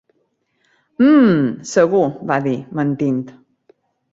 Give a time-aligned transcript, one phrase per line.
[1.09, 1.51] Um...
[1.73, 2.03] segur,
[2.33, 3.21] va dir, mentint.